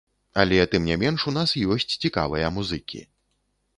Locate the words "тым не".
0.71-0.95